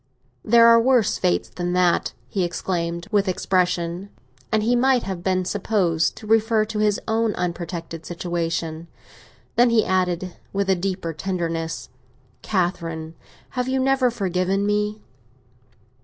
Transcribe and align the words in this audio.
"There 0.43 0.65
are 0.65 0.81
worse 0.81 1.19
fates 1.19 1.49
than 1.49 1.73
that!" 1.73 2.13
he 2.27 2.43
exclaimed, 2.43 3.07
with 3.11 3.27
expression; 3.27 4.09
and 4.51 4.63
he 4.63 4.75
might 4.75 5.03
have 5.03 5.21
been 5.21 5.45
supposed 5.45 6.15
to 6.17 6.25
refer 6.25 6.65
to 6.65 6.79
his 6.79 6.99
own 7.07 7.35
unprotected 7.35 8.03
situation. 8.07 8.87
Then 9.57 9.69
he 9.69 9.85
added, 9.85 10.37
with 10.51 10.71
a 10.71 10.75
deeper 10.75 11.13
tenderness, 11.13 11.89
"Catherine, 12.41 13.13
have 13.49 13.67
you 13.67 13.79
never 13.79 14.09
forgiven 14.09 14.65
me?" 14.65 15.03